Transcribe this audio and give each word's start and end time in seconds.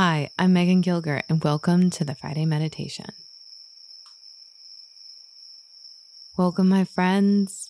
Hi, 0.00 0.30
I'm 0.38 0.52
Megan 0.52 0.80
Gilger, 0.80 1.22
and 1.28 1.42
welcome 1.42 1.90
to 1.90 2.04
the 2.04 2.14
Friday 2.14 2.44
Meditation. 2.44 3.10
Welcome, 6.36 6.68
my 6.68 6.84
friends. 6.84 7.68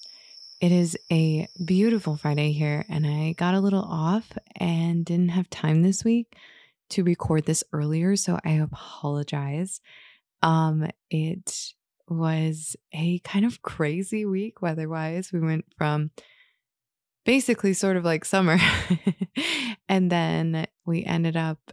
It 0.60 0.70
is 0.70 0.94
a 1.10 1.48
beautiful 1.64 2.18
Friday 2.18 2.52
here, 2.52 2.84
and 2.90 3.06
I 3.06 3.32
got 3.32 3.54
a 3.54 3.60
little 3.60 3.82
off 3.82 4.36
and 4.56 5.06
didn't 5.06 5.30
have 5.30 5.48
time 5.48 5.80
this 5.80 6.04
week 6.04 6.36
to 6.90 7.02
record 7.02 7.46
this 7.46 7.64
earlier, 7.72 8.14
so 8.14 8.38
I 8.44 8.50
apologize. 8.50 9.80
Um, 10.42 10.86
it 11.08 11.72
was 12.10 12.76
a 12.92 13.20
kind 13.20 13.46
of 13.46 13.62
crazy 13.62 14.26
week 14.26 14.60
weather 14.60 14.86
wise. 14.86 15.32
We 15.32 15.40
went 15.40 15.64
from 15.78 16.10
basically 17.24 17.72
sort 17.72 17.96
of 17.96 18.04
like 18.04 18.26
summer, 18.26 18.58
and 19.88 20.12
then 20.12 20.66
we 20.84 21.06
ended 21.06 21.34
up 21.34 21.72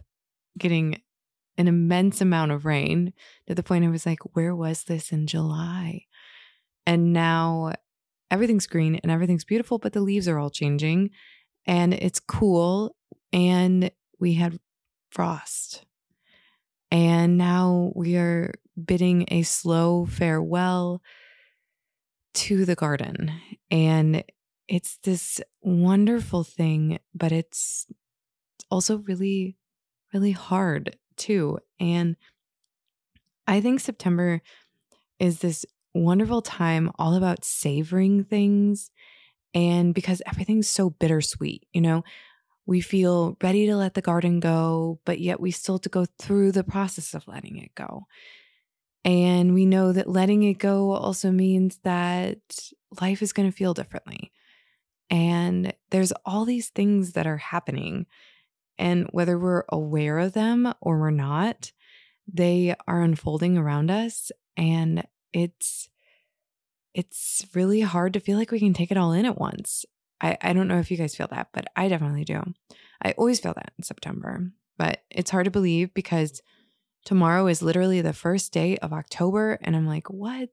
getting 0.58 1.00
an 1.58 1.68
immense 1.68 2.20
amount 2.20 2.52
of 2.52 2.64
rain 2.64 3.12
to 3.46 3.54
the 3.54 3.62
point 3.62 3.84
I 3.84 3.88
was 3.88 4.06
like, 4.06 4.20
where 4.34 4.54
was 4.54 4.84
this 4.84 5.12
in 5.12 5.26
July? 5.26 6.04
And 6.86 7.12
now 7.12 7.72
everything's 8.30 8.66
green 8.66 8.96
and 8.96 9.10
everything's 9.10 9.44
beautiful, 9.44 9.78
but 9.78 9.92
the 9.92 10.00
leaves 10.00 10.28
are 10.28 10.38
all 10.38 10.50
changing 10.50 11.10
and 11.66 11.94
it's 11.94 12.20
cool. 12.20 12.94
And 13.32 13.90
we 14.18 14.34
had 14.34 14.58
frost. 15.10 15.84
And 16.90 17.36
now 17.36 17.92
we 17.94 18.16
are 18.16 18.52
bidding 18.82 19.26
a 19.28 19.42
slow 19.42 20.06
farewell 20.06 21.02
to 22.34 22.64
the 22.64 22.74
garden. 22.74 23.32
And 23.70 24.22
it's 24.68 24.98
this 25.02 25.40
wonderful 25.62 26.44
thing, 26.44 26.98
but 27.14 27.32
it's 27.32 27.86
also 28.70 28.98
really 28.98 29.56
really 30.12 30.32
hard 30.32 30.96
too. 31.16 31.58
And 31.80 32.16
I 33.46 33.60
think 33.60 33.80
September 33.80 34.42
is 35.18 35.40
this 35.40 35.64
wonderful 35.94 36.42
time 36.42 36.90
all 36.98 37.14
about 37.14 37.44
savoring 37.44 38.24
things. 38.24 38.90
And 39.54 39.94
because 39.94 40.20
everything's 40.26 40.68
so 40.68 40.90
bittersweet, 40.90 41.66
you 41.72 41.80
know, 41.80 42.04
we 42.66 42.80
feel 42.80 43.36
ready 43.42 43.66
to 43.66 43.76
let 43.76 43.94
the 43.94 44.02
garden 44.02 44.40
go, 44.40 44.98
but 45.04 45.20
yet 45.20 45.40
we 45.40 45.52
still 45.52 45.76
have 45.76 45.82
to 45.82 45.88
go 45.88 46.04
through 46.18 46.52
the 46.52 46.64
process 46.64 47.14
of 47.14 47.26
letting 47.28 47.56
it 47.58 47.74
go. 47.74 48.06
And 49.04 49.54
we 49.54 49.66
know 49.66 49.92
that 49.92 50.08
letting 50.08 50.42
it 50.42 50.58
go 50.58 50.90
also 50.90 51.30
means 51.30 51.78
that 51.84 52.38
life 53.00 53.22
is 53.22 53.32
going 53.32 53.48
to 53.48 53.56
feel 53.56 53.72
differently. 53.72 54.32
And 55.08 55.72
there's 55.90 56.12
all 56.24 56.44
these 56.44 56.70
things 56.70 57.12
that 57.12 57.26
are 57.26 57.36
happening 57.36 58.06
and 58.78 59.08
whether 59.10 59.38
we're 59.38 59.64
aware 59.68 60.18
of 60.18 60.32
them 60.32 60.72
or 60.80 60.98
we're 60.98 61.10
not, 61.10 61.72
they 62.32 62.74
are 62.86 63.02
unfolding 63.02 63.56
around 63.56 63.90
us. 63.90 64.30
And 64.56 65.06
it's, 65.32 65.88
it's 66.94 67.46
really 67.54 67.80
hard 67.82 68.12
to 68.14 68.20
feel 68.20 68.38
like 68.38 68.50
we 68.50 68.58
can 68.58 68.74
take 68.74 68.90
it 68.90 68.96
all 68.96 69.12
in 69.12 69.26
at 69.26 69.38
once. 69.38 69.84
I, 70.20 70.36
I 70.40 70.52
don't 70.52 70.68
know 70.68 70.78
if 70.78 70.90
you 70.90 70.96
guys 70.96 71.14
feel 71.14 71.28
that, 71.28 71.48
but 71.52 71.66
I 71.76 71.88
definitely 71.88 72.24
do. 72.24 72.42
I 73.02 73.12
always 73.12 73.40
feel 73.40 73.52
that 73.54 73.72
in 73.78 73.84
September, 73.84 74.50
but 74.78 75.02
it's 75.10 75.30
hard 75.30 75.44
to 75.44 75.50
believe 75.50 75.92
because 75.92 76.40
tomorrow 77.04 77.46
is 77.46 77.62
literally 77.62 78.00
the 78.00 78.12
first 78.12 78.52
day 78.52 78.76
of 78.78 78.92
October. 78.92 79.58
And 79.62 79.76
I'm 79.76 79.86
like, 79.86 80.08
what? 80.08 80.50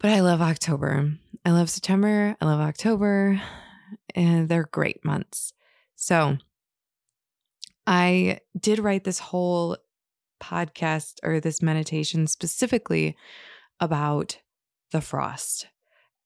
But 0.00 0.10
I 0.12 0.20
love 0.20 0.40
October. 0.40 1.12
I 1.44 1.50
love 1.50 1.70
September. 1.70 2.36
I 2.40 2.44
love 2.44 2.60
October. 2.60 3.40
And 4.14 4.48
they're 4.48 4.68
great 4.70 5.04
months. 5.04 5.52
So 5.96 6.38
I 7.90 8.40
did 8.60 8.80
write 8.80 9.04
this 9.04 9.18
whole 9.18 9.78
podcast 10.42 11.14
or 11.22 11.40
this 11.40 11.62
meditation 11.62 12.26
specifically 12.26 13.16
about 13.80 14.38
the 14.92 15.00
frost. 15.00 15.68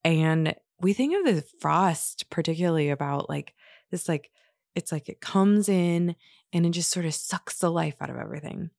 And 0.03 0.55
we 0.81 0.91
think 0.91 1.15
of 1.15 1.33
the 1.33 1.41
frost 1.61 2.29
particularly 2.29 2.89
about 2.89 3.29
like 3.29 3.53
this, 3.91 4.09
like, 4.09 4.29
it's 4.75 4.91
like 4.91 5.07
it 5.07 5.21
comes 5.21 5.69
in 5.69 6.17
and 6.51 6.65
it 6.65 6.71
just 6.71 6.91
sort 6.91 7.05
of 7.05 7.13
sucks 7.13 7.59
the 7.59 7.71
life 7.71 7.95
out 8.01 8.09
of 8.09 8.17
everything. 8.17 8.69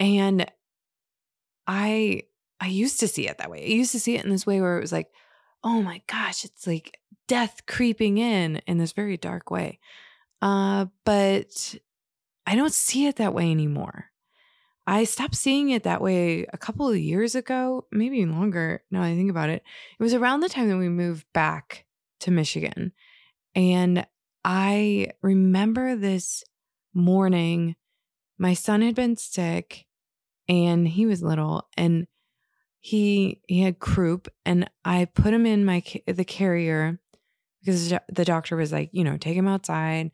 And 0.00 0.50
I, 1.66 2.22
I 2.58 2.68
used 2.68 3.00
to 3.00 3.08
see 3.08 3.28
it 3.28 3.36
that 3.36 3.50
way. 3.50 3.62
I 3.62 3.74
used 3.74 3.92
to 3.92 4.00
see 4.00 4.16
it 4.16 4.24
in 4.24 4.30
this 4.30 4.46
way 4.46 4.62
where 4.62 4.78
it 4.78 4.80
was 4.80 4.92
like, 4.92 5.10
oh 5.62 5.82
my 5.82 6.00
gosh, 6.06 6.42
it's 6.42 6.66
like 6.66 6.98
death 7.28 7.66
creeping 7.66 8.16
in 8.16 8.62
in 8.66 8.78
this 8.78 8.92
very 8.92 9.18
dark 9.18 9.50
way. 9.50 9.78
Uh, 10.42 10.86
but 11.04 11.74
I 12.46 12.54
don't 12.54 12.72
see 12.72 13.06
it 13.06 13.16
that 13.16 13.34
way 13.34 13.50
anymore. 13.50 14.06
I 14.86 15.04
stopped 15.04 15.34
seeing 15.34 15.70
it 15.70 15.82
that 15.82 16.00
way 16.00 16.46
a 16.52 16.58
couple 16.58 16.88
of 16.88 16.96
years 16.96 17.34
ago, 17.34 17.86
maybe 17.90 18.24
longer. 18.24 18.84
Now 18.90 19.02
I 19.02 19.16
think 19.16 19.30
about 19.30 19.50
it. 19.50 19.62
It 19.98 20.02
was 20.02 20.14
around 20.14 20.40
the 20.40 20.48
time 20.48 20.68
that 20.68 20.76
we 20.76 20.88
moved 20.88 21.26
back 21.32 21.86
to 22.20 22.30
Michigan. 22.30 22.92
And 23.56 24.06
I 24.44 25.08
remember 25.22 25.96
this 25.96 26.44
morning, 26.94 27.74
my 28.38 28.54
son 28.54 28.80
had 28.82 28.94
been 28.94 29.16
sick 29.16 29.86
and 30.48 30.86
he 30.86 31.04
was 31.04 31.22
little 31.22 31.68
and 31.76 32.06
he 32.78 33.40
he 33.48 33.62
had 33.62 33.80
croup 33.80 34.28
and 34.44 34.70
I 34.84 35.06
put 35.06 35.34
him 35.34 35.46
in 35.46 35.64
my 35.64 35.82
the 36.06 36.24
carrier 36.24 37.00
because 37.66 37.92
the 38.08 38.24
doctor 38.24 38.56
was 38.56 38.72
like, 38.72 38.90
you 38.92 39.04
know, 39.04 39.16
take 39.16 39.36
him 39.36 39.48
outside 39.48 40.12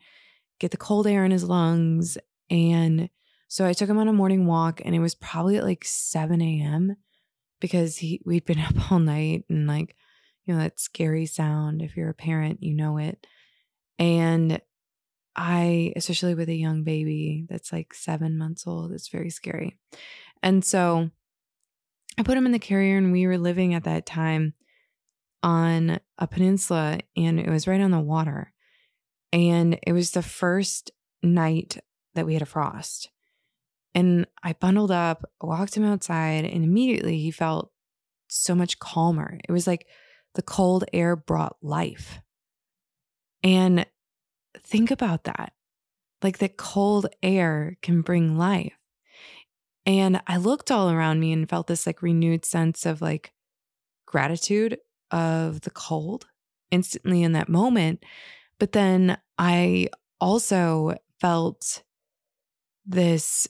get 0.62 0.70
the 0.70 0.76
cold 0.76 1.08
air 1.08 1.24
in 1.24 1.32
his 1.32 1.44
lungs. 1.44 2.16
And 2.48 3.10
so 3.48 3.66
I 3.66 3.72
took 3.74 3.90
him 3.90 3.98
on 3.98 4.08
a 4.08 4.12
morning 4.12 4.46
walk, 4.46 4.80
and 4.82 4.94
it 4.94 5.00
was 5.00 5.14
probably 5.14 5.58
at 5.58 5.64
like 5.64 5.84
7 5.84 6.40
a.m. 6.40 6.96
because 7.60 7.98
he 7.98 8.22
we'd 8.24 8.46
been 8.46 8.60
up 8.60 8.90
all 8.90 9.00
night 9.00 9.44
and 9.50 9.66
like, 9.66 9.94
you 10.46 10.54
know, 10.54 10.60
that 10.60 10.80
scary 10.80 11.26
sound. 11.26 11.82
If 11.82 11.96
you're 11.96 12.08
a 12.08 12.14
parent, 12.14 12.62
you 12.62 12.74
know 12.74 12.96
it. 12.96 13.26
And 13.98 14.60
I, 15.34 15.92
especially 15.96 16.34
with 16.34 16.48
a 16.48 16.54
young 16.54 16.84
baby 16.84 17.46
that's 17.48 17.72
like 17.72 17.92
seven 17.92 18.38
months 18.38 18.66
old, 18.66 18.92
it's 18.92 19.08
very 19.08 19.30
scary. 19.30 19.78
And 20.42 20.64
so 20.64 21.10
I 22.18 22.22
put 22.22 22.36
him 22.36 22.46
in 22.46 22.52
the 22.52 22.58
carrier, 22.58 22.96
and 22.98 23.12
we 23.12 23.26
were 23.26 23.38
living 23.38 23.74
at 23.74 23.84
that 23.84 24.06
time 24.06 24.54
on 25.42 26.00
a 26.18 26.26
peninsula, 26.26 27.00
and 27.16 27.40
it 27.40 27.48
was 27.48 27.66
right 27.66 27.80
on 27.80 27.90
the 27.90 28.00
water. 28.00 28.52
And 29.32 29.78
it 29.86 29.92
was 29.92 30.12
the 30.12 30.22
first 30.22 30.90
night 31.22 31.78
that 32.14 32.26
we 32.26 32.34
had 32.34 32.42
a 32.42 32.46
frost. 32.46 33.10
And 33.94 34.26
I 34.42 34.54
bundled 34.54 34.90
up, 34.90 35.24
walked 35.40 35.76
him 35.76 35.84
outside, 35.84 36.44
and 36.44 36.64
immediately 36.64 37.18
he 37.18 37.30
felt 37.30 37.70
so 38.28 38.54
much 38.54 38.78
calmer. 38.78 39.38
It 39.48 39.52
was 39.52 39.66
like 39.66 39.86
the 40.34 40.42
cold 40.42 40.84
air 40.92 41.16
brought 41.16 41.56
life. 41.62 42.20
And 43.42 43.86
think 44.64 44.90
about 44.90 45.24
that 45.24 45.52
like 46.22 46.38
the 46.38 46.48
cold 46.48 47.06
air 47.22 47.76
can 47.82 48.02
bring 48.02 48.36
life. 48.36 48.78
And 49.84 50.20
I 50.26 50.36
looked 50.36 50.70
all 50.70 50.90
around 50.90 51.20
me 51.20 51.32
and 51.32 51.48
felt 51.48 51.66
this 51.66 51.86
like 51.86 52.02
renewed 52.02 52.44
sense 52.44 52.86
of 52.86 53.02
like 53.02 53.32
gratitude 54.06 54.78
of 55.12 55.60
the 55.60 55.70
cold 55.70 56.26
instantly 56.70 57.22
in 57.22 57.32
that 57.32 57.48
moment 57.48 58.02
but 58.62 58.70
then 58.70 59.18
I 59.38 59.88
also 60.20 60.94
felt 61.20 61.82
this 62.86 63.48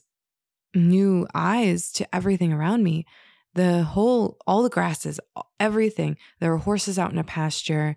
new 0.75 1.27
eyes 1.35 1.93
to 1.93 2.15
everything 2.15 2.51
around 2.51 2.83
me. 2.83 3.05
The 3.53 3.83
whole, 3.83 4.39
all 4.47 4.63
the 4.63 4.71
grasses, 4.71 5.21
everything. 5.61 6.17
There 6.41 6.51
were 6.51 6.57
horses 6.57 6.99
out 6.99 7.13
in 7.13 7.19
a 7.19 7.25
pasture. 7.25 7.95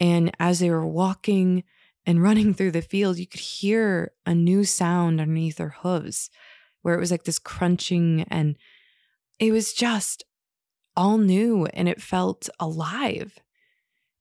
And 0.00 0.34
as 0.40 0.60
they 0.60 0.70
were 0.70 0.86
walking 0.86 1.64
and 2.06 2.22
running 2.22 2.54
through 2.54 2.70
the 2.70 2.80
field, 2.80 3.18
you 3.18 3.26
could 3.26 3.40
hear 3.40 4.12
a 4.24 4.34
new 4.34 4.64
sound 4.64 5.20
underneath 5.20 5.56
their 5.56 5.76
hooves 5.80 6.30
where 6.80 6.94
it 6.94 7.00
was 7.00 7.10
like 7.10 7.24
this 7.24 7.38
crunching. 7.38 8.24
And 8.30 8.56
it 9.38 9.52
was 9.52 9.74
just 9.74 10.24
all 10.98 11.16
new 11.16 11.64
and 11.66 11.88
it 11.88 12.02
felt 12.02 12.50
alive. 12.58 13.38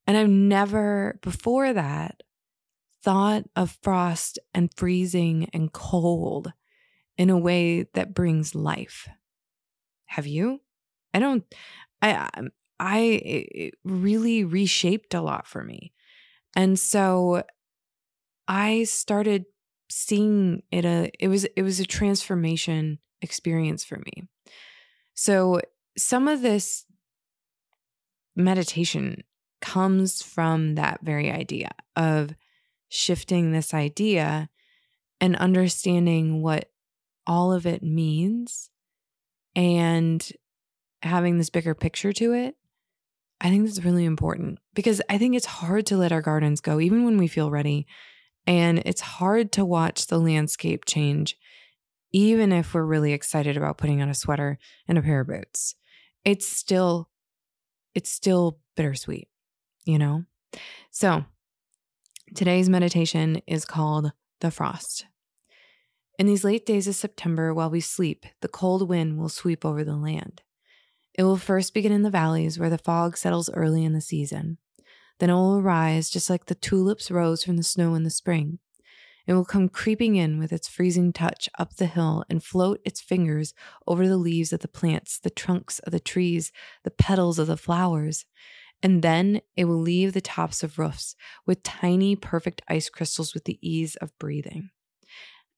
And 0.05 0.15
I've 0.15 0.29
never 0.29 1.19
before 1.23 1.73
that 1.73 2.21
thought 3.03 3.45
of 3.55 3.77
frost 3.81 4.37
and 4.53 4.69
freezing 4.77 5.49
and 5.53 5.73
cold 5.73 6.53
in 7.17 7.31
a 7.31 7.37
way 7.37 7.87
that 7.95 8.13
brings 8.13 8.53
life. 8.53 9.09
Have 10.05 10.27
you? 10.27 10.61
I 11.15 11.19
don't, 11.19 11.43
I, 12.01 12.29
um, 12.37 12.51
I, 12.79 12.99
it 12.99 13.73
really 13.83 14.43
reshaped 14.43 15.15
a 15.15 15.21
lot 15.21 15.47
for 15.47 15.63
me. 15.63 15.93
And 16.55 16.77
so 16.77 17.41
I 18.47 18.83
started 18.83 19.45
seeing 19.89 20.61
it 20.71 20.85
a 20.85 21.09
it 21.19 21.27
was 21.29 21.45
it 21.45 21.61
was 21.61 21.79
a 21.79 21.85
transformation 21.85 22.99
experience 23.21 23.83
for 23.83 23.97
me. 23.97 24.27
So 25.13 25.61
some 25.97 26.27
of 26.27 26.41
this 26.41 26.85
meditation 28.35 29.23
comes 29.61 30.21
from 30.21 30.75
that 30.75 30.99
very 31.01 31.31
idea 31.31 31.71
of 31.95 32.35
shifting 32.89 33.51
this 33.51 33.73
idea 33.73 34.49
and 35.19 35.35
understanding 35.35 36.41
what 36.41 36.69
all 37.25 37.51
of 37.51 37.65
it 37.65 37.83
means 37.83 38.69
and 39.55 40.31
having 41.01 41.37
this 41.37 41.49
bigger 41.49 41.73
picture 41.73 42.13
to 42.13 42.33
it, 42.33 42.55
I 43.41 43.49
think 43.49 43.65
that's 43.65 43.83
really 43.83 44.05
important 44.05 44.59
because 44.73 45.01
I 45.09 45.17
think 45.17 45.35
it's 45.35 45.45
hard 45.45 45.85
to 45.87 45.97
let 45.97 46.11
our 46.11 46.21
gardens 46.21 46.61
go, 46.61 46.79
even 46.79 47.03
when 47.03 47.17
we 47.17 47.27
feel 47.27 47.51
ready. 47.51 47.85
And 48.45 48.79
it's 48.85 49.01
hard 49.01 49.51
to 49.53 49.65
watch 49.65 50.07
the 50.07 50.19
landscape 50.19 50.85
change, 50.85 51.37
even 52.11 52.51
if 52.51 52.73
we're 52.73 52.83
really 52.83 53.13
excited 53.13 53.57
about 53.57 53.77
putting 53.77 54.01
on 54.01 54.09
a 54.09 54.15
sweater 54.15 54.57
and 54.87 54.97
a 54.97 55.01
pair 55.01 55.21
of 55.21 55.27
boots. 55.27 55.75
It's 56.25 56.47
still, 56.47 57.09
it's 57.95 58.11
still 58.11 58.59
bittersweet, 58.75 59.27
you 59.85 59.97
know? 59.97 60.23
So 60.91 61.25
today's 62.35 62.69
meditation 62.69 63.41
is 63.47 63.65
called 63.65 64.11
The 64.41 64.51
Frost. 64.51 65.05
In 66.19 66.25
these 66.25 66.43
late 66.43 66.65
days 66.65 66.87
of 66.87 66.95
September, 66.95 67.53
while 67.53 67.69
we 67.69 67.79
sleep, 67.79 68.25
the 68.41 68.47
cold 68.47 68.89
wind 68.89 69.19
will 69.19 69.29
sweep 69.29 69.63
over 69.63 69.83
the 69.83 69.95
land. 69.95 70.41
It 71.13 71.23
will 71.23 71.37
first 71.37 71.73
begin 71.73 71.91
in 71.91 72.01
the 72.01 72.09
valleys 72.09 72.59
where 72.59 72.69
the 72.69 72.77
fog 72.77 73.17
settles 73.17 73.49
early 73.51 73.83
in 73.83 73.93
the 73.93 74.01
season. 74.01 74.57
Then 75.19 75.29
it 75.29 75.33
will 75.33 75.57
arise 75.57 76.09
just 76.09 76.29
like 76.29 76.45
the 76.45 76.55
tulips 76.55 77.09
rose 77.09 77.43
from 77.43 77.57
the 77.57 77.63
snow 77.63 77.95
in 77.95 78.03
the 78.03 78.09
spring. 78.09 78.59
It 79.27 79.33
will 79.33 79.45
come 79.45 79.67
creeping 79.67 80.15
in 80.15 80.39
with 80.39 80.53
its 80.53 80.69
freezing 80.69 81.11
touch 81.11 81.49
up 81.59 81.75
the 81.75 81.85
hill 81.85 82.23
and 82.29 82.41
float 82.41 82.79
its 82.85 83.01
fingers 83.01 83.53
over 83.85 84.07
the 84.07 84.17
leaves 84.17 84.53
of 84.53 84.61
the 84.61 84.69
plants, 84.69 85.19
the 85.19 85.29
trunks 85.29 85.79
of 85.79 85.91
the 85.91 85.99
trees, 85.99 86.53
the 86.83 86.91
petals 86.91 87.37
of 87.37 87.47
the 87.47 87.57
flowers. 87.57 88.25
And 88.81 89.01
then 89.01 89.41
it 89.57 89.65
will 89.65 89.81
leave 89.81 90.13
the 90.13 90.21
tops 90.21 90.63
of 90.63 90.79
roofs 90.79 91.15
with 91.45 91.61
tiny, 91.63 92.15
perfect 92.15 92.61
ice 92.69 92.89
crystals 92.89 93.33
with 93.33 93.43
the 93.43 93.59
ease 93.61 93.97
of 93.97 94.17
breathing. 94.17 94.69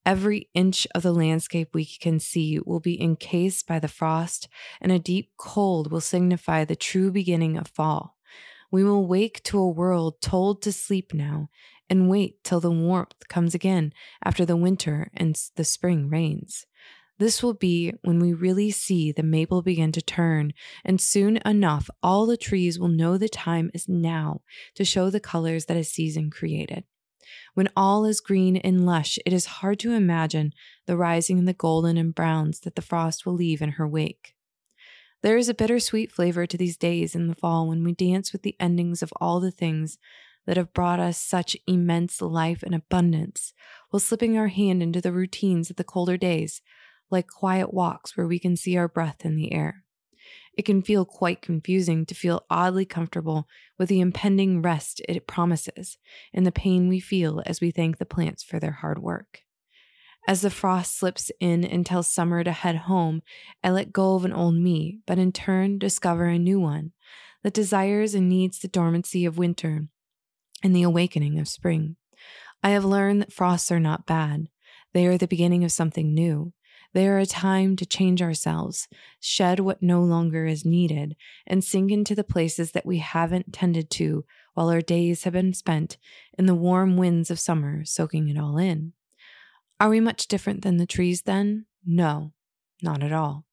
Every 0.06 0.50
inch 0.56 0.88
of 0.96 1.04
the 1.04 1.12
landscape 1.12 1.70
we 1.74 1.86
can 1.86 2.20
see 2.20 2.60
will 2.66 2.80
be 2.80 3.00
encased 3.00 3.68
by 3.68 3.78
the 3.78 3.88
frost, 3.88 4.48
and 4.82 4.92
a 4.92 4.98
deep 4.98 5.32
cold 5.38 5.92
will 5.92 6.02
signify 6.02 6.66
the 6.66 6.76
true 6.76 7.12
beginning 7.12 7.58
of 7.58 7.68
fall. 7.68 8.16
We 8.72 8.84
will 8.84 9.06
wake 9.06 9.44
to 9.44 9.60
a 9.60 9.70
world 9.70 10.22
told 10.22 10.62
to 10.64 10.72
sleep 10.72 11.14
now 11.14 11.50
and 11.90 12.10
wait 12.10 12.44
till 12.44 12.60
the 12.60 12.72
warmth 12.72 13.28
comes 13.28 13.56
again 13.56 13.94
after 14.24 14.46
the 14.46 14.56
winter 14.56 15.10
and 15.14 15.40
the 15.56 15.64
spring 15.64 16.10
rains. 16.10 16.66
This 17.20 17.44
will 17.44 17.54
be 17.54 17.94
when 18.04 18.20
we 18.20 18.32
really 18.32 18.72
see 18.72 19.12
the 19.12 19.24
maple 19.24 19.62
begin 19.62 19.92
to 19.92 20.02
turn, 20.02 20.54
and 20.86 21.02
soon 21.02 21.38
enough, 21.46 21.90
all 22.02 22.26
the 22.26 22.38
trees 22.38 22.80
will 22.80 22.88
know 22.88 23.18
the 23.18 23.28
time 23.28 23.70
is 23.74 23.90
now 23.90 24.42
to 24.76 24.86
show 24.86 25.10
the 25.10 25.20
colors 25.20 25.66
that 25.66 25.76
a 25.76 25.84
season 25.84 26.30
created. 26.30 26.86
When 27.54 27.70
all 27.76 28.06
is 28.06 28.22
green 28.22 28.56
and 28.56 28.86
lush, 28.86 29.20
it 29.26 29.34
is 29.34 29.46
hard 29.46 29.80
to 29.80 29.92
imagine 29.92 30.54
the 30.86 30.96
rising 30.96 31.38
in 31.38 31.46
the 31.46 31.54
golden 31.54 31.98
and 31.98 32.16
browns 32.16 32.62
that 32.62 32.76
the 32.76 32.82
frost 32.82 33.26
will 33.26 33.34
leave 33.34 33.62
in 33.62 33.72
her 33.72 33.88
wake. 33.88 34.34
There 35.22 35.38
is 35.38 35.50
a 35.50 35.54
bittersweet 35.54 36.14
flavor 36.14 36.46
to 36.46 36.58
these 36.58 36.78
days 36.78 37.14
in 37.14 37.28
the 37.28 37.36
fall 37.36 37.68
when 37.68 37.84
we 37.84 37.94
dance 37.94 38.32
with 38.32 38.44
the 38.44 38.56
endings 38.60 39.04
of 39.04 39.12
all 39.20 39.42
the 39.42 39.52
things 39.52 39.98
that 40.50 40.58
have 40.58 40.74
brought 40.74 41.00
us 41.00 41.20
such 41.20 41.56
immense 41.68 42.24
life 42.24 42.64
and 42.64 42.74
abundance, 42.74 43.54
while 43.92 44.00
slipping 44.00 44.36
our 44.36 44.48
hand 44.48 44.82
into 44.82 45.00
the 45.00 45.12
routines 45.12 45.70
of 45.70 45.76
the 45.76 45.84
colder 45.84 46.18
days, 46.18 46.64
like 47.12 47.28
quiet 47.28 47.72
walks 47.72 48.18
where 48.18 48.26
we 48.26 48.40
can 48.40 48.58
see 48.58 48.76
our 48.76 48.88
breath 48.88 49.24
in 49.24 49.36
the 49.36 49.54
air. 49.54 49.84
It 50.58 50.66
can 50.66 50.82
feel 50.82 51.06
quite 51.06 51.44
confusing 51.44 52.04
to 52.08 52.16
feel 52.16 52.48
oddly 52.50 52.84
comfortable 52.84 53.48
with 53.78 53.90
the 53.90 54.00
impending 54.00 54.64
rest 54.64 55.04
it 55.08 55.28
promises 55.28 56.00
and 56.34 56.48
the 56.48 56.52
pain 56.52 56.90
we 56.90 57.00
feel 57.00 57.44
as 57.46 57.62
we 57.62 57.70
thank 57.70 58.00
the 58.00 58.06
plants 58.08 58.42
for 58.42 58.60
their 58.60 58.72
hard 58.72 58.98
work. 58.98 59.42
As 60.28 60.42
the 60.42 60.50
frost 60.50 60.98
slips 60.98 61.30
in 61.40 61.64
and 61.64 61.86
tells 61.86 62.08
summer 62.08 62.44
to 62.44 62.52
head 62.54 62.76
home, 62.76 63.22
I 63.64 63.70
let 63.70 63.94
go 63.94 64.16
of 64.16 64.26
an 64.26 64.34
old 64.34 64.56
me, 64.56 65.02
but 65.06 65.20
in 65.20 65.32
turn 65.32 65.78
discover 65.78 66.26
a 66.26 66.40
new 66.40 66.60
one 66.60 66.94
that 67.44 67.54
desires 67.54 68.16
and 68.16 68.28
needs 68.28 68.58
the 68.58 68.68
dormancy 68.68 69.26
of 69.26 69.38
winter 69.38 69.90
and 70.64 70.76
the 70.76 70.84
awakening 70.84 71.40
of 71.40 71.48
spring. 71.48 71.96
I 72.62 72.70
have 72.70 72.86
learned 72.86 73.22
that 73.22 73.34
frosts 73.34 73.72
are 73.72 73.80
not 73.80 74.06
bad. 74.06 74.50
They 74.94 75.06
are 75.08 75.18
the 75.18 75.28
beginning 75.28 75.64
of 75.64 75.72
something 75.72 76.14
new. 76.14 76.54
They 76.94 77.08
are 77.08 77.20
a 77.20 77.26
time 77.26 77.76
to 77.76 77.86
change 77.86 78.22
ourselves, 78.22 78.88
shed 79.20 79.60
what 79.60 79.84
no 79.84 80.02
longer 80.02 80.46
is 80.46 80.66
needed, 80.66 81.16
and 81.46 81.64
sink 81.64 81.92
into 81.92 82.16
the 82.16 82.24
places 82.24 82.72
that 82.72 82.86
we 82.86 82.98
haven't 82.98 83.54
tended 83.54 83.92
to 83.92 84.26
while 84.56 84.70
our 84.70 84.82
days 84.82 85.24
have 85.24 85.34
been 85.34 85.54
spent 85.54 85.98
in 86.38 86.48
the 86.48 86.56
warm 86.56 86.98
winds 86.98 87.30
of 87.30 87.40
summer, 87.40 87.86
soaking 87.86 88.28
it 88.28 88.40
all 88.40 88.58
in. 88.58 88.94
Are 89.80 89.90
we 89.90 90.00
much 90.00 90.28
different 90.28 90.64
than 90.64 90.78
the 90.78 90.88
trees 90.88 91.22
then? 91.22 91.68
No, 91.86 92.34
not 92.82 93.04
at 93.04 93.14
all. 93.14 93.46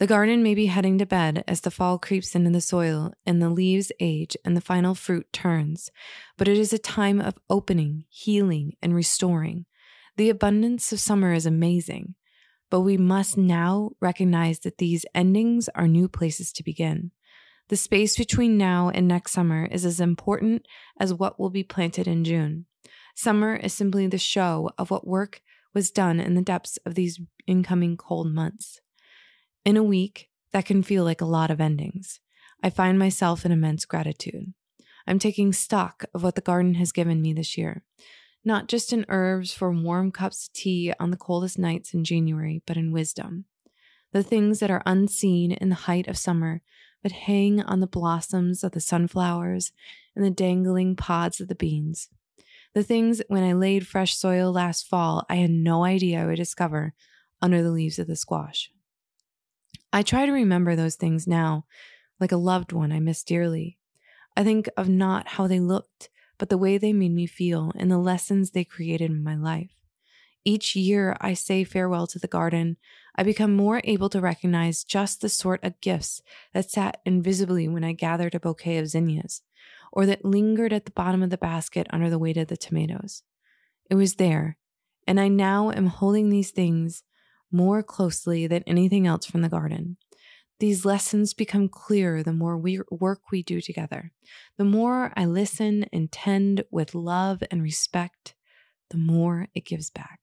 The 0.00 0.06
garden 0.06 0.42
may 0.42 0.54
be 0.54 0.64
heading 0.64 0.96
to 0.96 1.04
bed 1.04 1.44
as 1.46 1.60
the 1.60 1.70
fall 1.70 1.98
creeps 1.98 2.34
into 2.34 2.48
the 2.48 2.62
soil 2.62 3.12
and 3.26 3.42
the 3.42 3.50
leaves 3.50 3.92
age 4.00 4.34
and 4.46 4.56
the 4.56 4.62
final 4.62 4.94
fruit 4.94 5.30
turns, 5.30 5.90
but 6.38 6.48
it 6.48 6.56
is 6.56 6.72
a 6.72 6.78
time 6.78 7.20
of 7.20 7.36
opening, 7.50 8.06
healing, 8.08 8.72
and 8.80 8.94
restoring. 8.94 9.66
The 10.16 10.30
abundance 10.30 10.90
of 10.90 11.00
summer 11.00 11.34
is 11.34 11.44
amazing, 11.44 12.14
but 12.70 12.80
we 12.80 12.96
must 12.96 13.36
now 13.36 13.90
recognize 14.00 14.60
that 14.60 14.78
these 14.78 15.04
endings 15.14 15.68
are 15.74 15.86
new 15.86 16.08
places 16.08 16.50
to 16.54 16.64
begin. 16.64 17.10
The 17.68 17.76
space 17.76 18.16
between 18.16 18.56
now 18.56 18.88
and 18.88 19.06
next 19.06 19.32
summer 19.32 19.66
is 19.66 19.84
as 19.84 20.00
important 20.00 20.64
as 20.98 21.12
what 21.12 21.38
will 21.38 21.50
be 21.50 21.62
planted 21.62 22.08
in 22.08 22.24
June. 22.24 22.64
Summer 23.14 23.54
is 23.54 23.74
simply 23.74 24.06
the 24.06 24.16
show 24.16 24.70
of 24.78 24.90
what 24.90 25.06
work 25.06 25.42
was 25.74 25.90
done 25.90 26.20
in 26.20 26.36
the 26.36 26.40
depths 26.40 26.78
of 26.86 26.94
these 26.94 27.20
incoming 27.46 27.98
cold 27.98 28.32
months. 28.32 28.80
In 29.64 29.76
a 29.76 29.82
week, 29.82 30.28
that 30.52 30.66
can 30.66 30.82
feel 30.82 31.04
like 31.04 31.20
a 31.20 31.26
lot 31.26 31.50
of 31.50 31.60
endings. 31.60 32.20
I 32.62 32.70
find 32.70 32.98
myself 32.98 33.44
in 33.44 33.52
immense 33.52 33.84
gratitude. 33.84 34.52
I'm 35.06 35.18
taking 35.18 35.52
stock 35.52 36.04
of 36.14 36.22
what 36.22 36.34
the 36.34 36.40
garden 36.40 36.74
has 36.74 36.92
given 36.92 37.22
me 37.22 37.32
this 37.32 37.56
year 37.56 37.84
not 38.44 38.68
just 38.68 38.92
in 38.92 39.04
herbs 39.08 39.52
for 39.52 39.70
warm 39.70 40.10
cups 40.10 40.46
of 40.46 40.52
tea 40.52 40.92
on 40.98 41.10
the 41.10 41.16
coldest 41.16 41.58
nights 41.58 41.92
in 41.92 42.04
January, 42.04 42.62
but 42.66 42.76
in 42.76 42.92
wisdom. 42.92 43.44
The 44.12 44.22
things 44.22 44.60
that 44.60 44.70
are 44.70 44.82
unseen 44.86 45.52
in 45.52 45.68
the 45.68 45.74
height 45.74 46.08
of 46.08 46.16
summer, 46.16 46.62
but 47.02 47.12
hang 47.12 47.62
on 47.62 47.80
the 47.80 47.86
blossoms 47.86 48.64
of 48.64 48.72
the 48.72 48.80
sunflowers 48.80 49.72
and 50.16 50.24
the 50.24 50.30
dangling 50.30 50.96
pods 50.96 51.40
of 51.40 51.48
the 51.48 51.54
beans. 51.54 52.08
The 52.74 52.82
things 52.82 53.20
when 53.28 53.42
I 53.42 53.52
laid 53.52 53.86
fresh 53.86 54.16
soil 54.16 54.52
last 54.52 54.86
fall, 54.86 55.24
I 55.28 55.36
had 55.36 55.50
no 55.50 55.84
idea 55.84 56.22
I 56.22 56.26
would 56.26 56.36
discover 56.36 56.94
under 57.42 57.62
the 57.62 57.70
leaves 57.70 57.98
of 57.98 58.06
the 58.06 58.16
squash. 58.16 58.70
I 59.92 60.02
try 60.02 60.26
to 60.26 60.32
remember 60.32 60.76
those 60.76 60.94
things 60.94 61.26
now, 61.26 61.66
like 62.20 62.32
a 62.32 62.36
loved 62.36 62.72
one 62.72 62.92
I 62.92 63.00
miss 63.00 63.24
dearly. 63.24 63.78
I 64.36 64.44
think 64.44 64.68
of 64.76 64.88
not 64.88 65.28
how 65.28 65.46
they 65.46 65.58
looked, 65.58 66.10
but 66.38 66.48
the 66.48 66.58
way 66.58 66.78
they 66.78 66.92
made 66.92 67.12
me 67.12 67.26
feel 67.26 67.72
and 67.76 67.90
the 67.90 67.98
lessons 67.98 68.50
they 68.50 68.64
created 68.64 69.10
in 69.10 69.24
my 69.24 69.34
life. 69.34 69.70
Each 70.44 70.74
year 70.74 71.16
I 71.20 71.34
say 71.34 71.64
farewell 71.64 72.06
to 72.08 72.18
the 72.18 72.28
garden, 72.28 72.76
I 73.16 73.22
become 73.24 73.54
more 73.54 73.82
able 73.84 74.08
to 74.10 74.20
recognize 74.20 74.84
just 74.84 75.20
the 75.20 75.28
sort 75.28 75.62
of 75.62 75.80
gifts 75.80 76.22
that 76.54 76.70
sat 76.70 77.00
invisibly 77.04 77.68
when 77.68 77.84
I 77.84 77.92
gathered 77.92 78.34
a 78.34 78.40
bouquet 78.40 78.78
of 78.78 78.88
zinnias, 78.88 79.42
or 79.92 80.06
that 80.06 80.24
lingered 80.24 80.72
at 80.72 80.86
the 80.86 80.92
bottom 80.92 81.22
of 81.22 81.30
the 81.30 81.36
basket 81.36 81.86
under 81.90 82.08
the 82.08 82.18
weight 82.18 82.36
of 82.36 82.46
the 82.46 82.56
tomatoes. 82.56 83.22
It 83.90 83.96
was 83.96 84.14
there, 84.14 84.56
and 85.06 85.20
I 85.20 85.28
now 85.28 85.72
am 85.72 85.86
holding 85.86 86.30
these 86.30 86.52
things 86.52 87.02
more 87.52 87.82
closely 87.82 88.46
than 88.46 88.62
anything 88.66 89.06
else 89.06 89.26
from 89.26 89.42
the 89.42 89.48
garden. 89.48 89.96
These 90.60 90.84
lessons 90.84 91.32
become 91.32 91.68
clearer 91.68 92.22
the 92.22 92.34
more 92.34 92.58
we 92.58 92.80
work 92.90 93.30
we 93.30 93.42
do 93.42 93.62
together. 93.62 94.12
The 94.58 94.64
more 94.64 95.12
I 95.16 95.24
listen 95.24 95.86
and 95.90 96.12
tend 96.12 96.64
with 96.70 96.94
love 96.94 97.42
and 97.50 97.62
respect, 97.62 98.34
the 98.90 98.98
more 98.98 99.48
it 99.54 99.64
gives 99.64 99.88
back. 99.88 100.20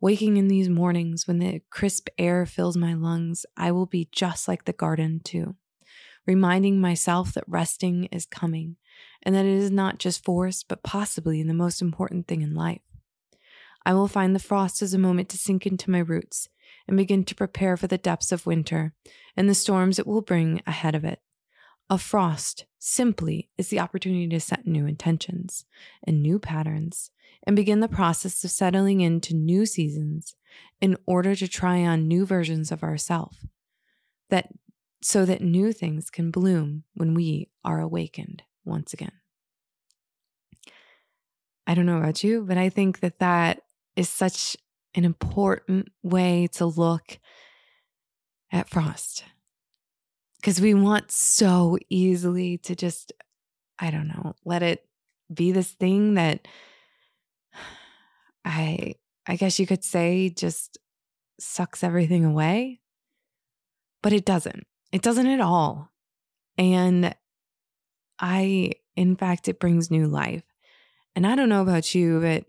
Waking 0.00 0.38
in 0.38 0.48
these 0.48 0.70
mornings 0.70 1.26
when 1.28 1.38
the 1.38 1.60
crisp 1.68 2.08
air 2.16 2.46
fills 2.46 2.78
my 2.78 2.94
lungs, 2.94 3.44
I 3.58 3.72
will 3.72 3.84
be 3.84 4.08
just 4.10 4.48
like 4.48 4.64
the 4.64 4.72
garden, 4.72 5.20
too, 5.22 5.56
reminding 6.26 6.80
myself 6.80 7.34
that 7.34 7.44
resting 7.46 8.04
is 8.04 8.24
coming 8.24 8.76
and 9.22 9.34
that 9.34 9.44
it 9.44 9.52
is 9.52 9.70
not 9.70 9.98
just 9.98 10.24
forced, 10.24 10.68
but 10.68 10.82
possibly 10.82 11.42
the 11.42 11.52
most 11.52 11.82
important 11.82 12.26
thing 12.26 12.40
in 12.40 12.54
life. 12.54 12.80
I 13.84 13.94
will 13.94 14.08
find 14.08 14.34
the 14.34 14.40
frost 14.40 14.82
as 14.82 14.94
a 14.94 14.98
moment 14.98 15.28
to 15.30 15.38
sink 15.38 15.66
into 15.66 15.90
my 15.90 16.00
roots 16.00 16.48
and 16.86 16.96
begin 16.96 17.24
to 17.24 17.34
prepare 17.34 17.76
for 17.76 17.86
the 17.86 17.98
depths 17.98 18.32
of 18.32 18.46
winter 18.46 18.94
and 19.36 19.48
the 19.48 19.54
storms 19.54 19.98
it 19.98 20.06
will 20.06 20.22
bring 20.22 20.62
ahead 20.66 20.94
of 20.94 21.04
it. 21.04 21.20
A 21.88 21.98
frost 21.98 22.66
simply 22.78 23.50
is 23.58 23.68
the 23.68 23.80
opportunity 23.80 24.28
to 24.28 24.40
set 24.40 24.66
new 24.66 24.86
intentions 24.86 25.64
and 26.04 26.22
new 26.22 26.38
patterns 26.38 27.10
and 27.44 27.56
begin 27.56 27.80
the 27.80 27.88
process 27.88 28.44
of 28.44 28.50
settling 28.50 29.00
into 29.00 29.34
new 29.34 29.66
seasons 29.66 30.36
in 30.80 30.96
order 31.06 31.34
to 31.34 31.48
try 31.48 31.84
on 31.84 32.06
new 32.06 32.26
versions 32.26 32.70
of 32.70 32.82
ourselves 32.82 33.46
that 34.28 34.48
so 35.02 35.24
that 35.24 35.40
new 35.40 35.72
things 35.72 36.10
can 36.10 36.30
bloom 36.30 36.84
when 36.94 37.14
we 37.14 37.48
are 37.64 37.80
awakened 37.80 38.42
once 38.64 38.92
again. 38.92 39.12
I 41.66 41.74
don't 41.74 41.86
know 41.86 41.98
about 41.98 42.22
you, 42.22 42.44
but 42.46 42.58
I 42.58 42.68
think 42.68 43.00
that 43.00 43.18
that 43.20 43.62
is 43.96 44.08
such 44.08 44.56
an 44.94 45.04
important 45.04 45.88
way 46.02 46.48
to 46.52 46.66
look 46.66 47.18
at 48.52 48.68
frost 48.68 49.24
because 50.40 50.60
we 50.60 50.72
want 50.72 51.10
so 51.10 51.78
easily 51.90 52.56
to 52.58 52.74
just, 52.74 53.12
I 53.78 53.90
don't 53.90 54.08
know, 54.08 54.34
let 54.44 54.62
it 54.62 54.86
be 55.32 55.52
this 55.52 55.70
thing 55.72 56.14
that 56.14 56.48
I, 58.44 58.94
I 59.26 59.36
guess 59.36 59.58
you 59.58 59.66
could 59.66 59.84
say 59.84 60.30
just 60.30 60.78
sucks 61.38 61.84
everything 61.84 62.24
away. 62.24 62.80
But 64.02 64.14
it 64.14 64.24
doesn't. 64.24 64.66
It 64.92 65.02
doesn't 65.02 65.26
at 65.26 65.40
all. 65.40 65.90
And 66.56 67.14
I, 68.18 68.72
in 68.96 69.14
fact, 69.14 69.46
it 69.46 69.60
brings 69.60 69.90
new 69.90 70.06
life. 70.06 70.42
And 71.14 71.26
I 71.26 71.36
don't 71.36 71.50
know 71.50 71.60
about 71.60 71.94
you, 71.94 72.20
but 72.20 72.44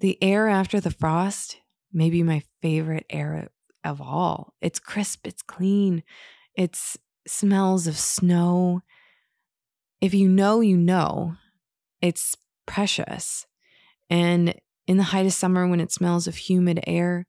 the 0.00 0.22
air 0.22 0.48
after 0.48 0.80
the 0.80 0.90
frost 0.90 1.58
may 1.92 2.10
be 2.10 2.22
my 2.22 2.42
favorite 2.62 3.06
air 3.10 3.48
of 3.84 4.00
all. 4.00 4.54
It's 4.60 4.78
crisp, 4.78 5.26
it's 5.26 5.42
clean, 5.42 6.02
it's 6.54 6.98
smells 7.26 7.86
of 7.86 7.96
snow. 7.96 8.82
If 10.00 10.14
you 10.14 10.28
know, 10.28 10.60
you 10.60 10.76
know, 10.76 11.36
it's 12.00 12.36
precious. 12.66 13.46
And 14.10 14.54
in 14.86 14.96
the 14.96 15.04
height 15.04 15.26
of 15.26 15.32
summer, 15.32 15.66
when 15.66 15.80
it 15.80 15.92
smells 15.92 16.26
of 16.26 16.36
humid 16.36 16.80
air, 16.86 17.26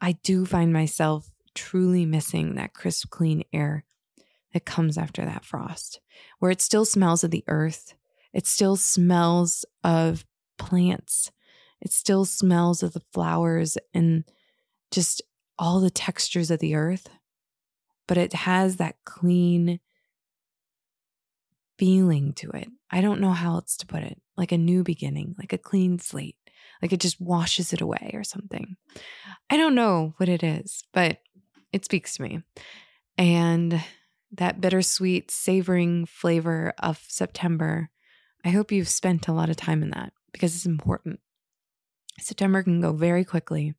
I 0.00 0.12
do 0.12 0.46
find 0.46 0.72
myself 0.72 1.30
truly 1.54 2.06
missing 2.06 2.54
that 2.54 2.74
crisp, 2.74 3.10
clean 3.10 3.44
air 3.52 3.84
that 4.52 4.64
comes 4.64 4.98
after 4.98 5.24
that 5.24 5.44
frost, 5.44 6.00
where 6.38 6.50
it 6.50 6.60
still 6.60 6.84
smells 6.84 7.22
of 7.22 7.30
the 7.30 7.44
earth. 7.46 7.94
It 8.32 8.46
still 8.46 8.76
smells 8.76 9.64
of 9.84 10.24
plants. 10.58 11.30
It 11.82 11.92
still 11.92 12.24
smells 12.24 12.82
of 12.82 12.92
the 12.92 13.02
flowers 13.12 13.76
and 13.92 14.24
just 14.90 15.20
all 15.58 15.80
the 15.80 15.90
textures 15.90 16.50
of 16.50 16.60
the 16.60 16.74
earth. 16.76 17.08
But 18.06 18.18
it 18.18 18.32
has 18.32 18.76
that 18.76 18.96
clean 19.04 19.80
feeling 21.78 22.32
to 22.34 22.50
it. 22.50 22.68
I 22.90 23.00
don't 23.00 23.20
know 23.20 23.32
how 23.32 23.54
else 23.54 23.76
to 23.78 23.86
put 23.86 24.02
it 24.02 24.20
like 24.36 24.52
a 24.52 24.58
new 24.58 24.84
beginning, 24.84 25.34
like 25.38 25.52
a 25.52 25.58
clean 25.58 25.98
slate, 25.98 26.36
like 26.80 26.92
it 26.92 27.00
just 27.00 27.20
washes 27.20 27.72
it 27.72 27.80
away 27.80 28.12
or 28.14 28.22
something. 28.22 28.76
I 29.50 29.56
don't 29.56 29.74
know 29.74 30.14
what 30.18 30.28
it 30.28 30.42
is, 30.42 30.84
but 30.92 31.18
it 31.72 31.84
speaks 31.84 32.16
to 32.16 32.22
me. 32.22 32.42
And 33.18 33.82
that 34.32 34.60
bittersweet, 34.60 35.30
savoring 35.30 36.06
flavor 36.06 36.72
of 36.78 37.04
September, 37.08 37.90
I 38.44 38.50
hope 38.50 38.72
you've 38.72 38.88
spent 38.88 39.28
a 39.28 39.32
lot 39.32 39.50
of 39.50 39.56
time 39.56 39.82
in 39.82 39.90
that 39.90 40.12
because 40.32 40.54
it's 40.54 40.66
important. 40.66 41.20
September 42.20 42.62
can 42.62 42.80
go 42.80 42.92
very 42.92 43.24
quickly, 43.24 43.74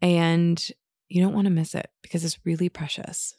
and 0.00 0.70
you 1.08 1.22
don't 1.22 1.34
want 1.34 1.46
to 1.46 1.52
miss 1.52 1.74
it 1.74 1.90
because 2.02 2.24
it's 2.24 2.44
really 2.44 2.68
precious. 2.68 3.34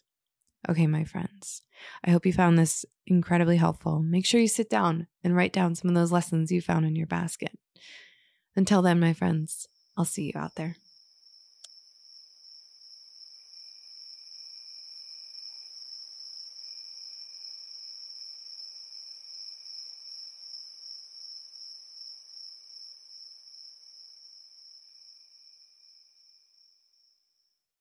Okay, 0.69 0.87
my 0.87 1.03
friends, 1.03 1.61
I 2.03 2.11
hope 2.11 2.25
you 2.25 2.33
found 2.33 2.57
this 2.57 2.85
incredibly 3.05 3.57
helpful. 3.57 4.01
Make 4.01 4.25
sure 4.25 4.41
you 4.41 4.47
sit 4.47 4.69
down 4.69 5.07
and 5.23 5.35
write 5.35 5.53
down 5.53 5.75
some 5.75 5.89
of 5.89 5.95
those 5.95 6.11
lessons 6.11 6.51
you 6.51 6.61
found 6.61 6.85
in 6.85 6.95
your 6.95 7.07
basket. 7.07 7.57
Until 8.55 8.81
then, 8.81 8.99
my 8.99 9.13
friends, 9.13 9.67
I'll 9.95 10.05
see 10.05 10.23
you 10.23 10.39
out 10.39 10.55
there. 10.55 10.75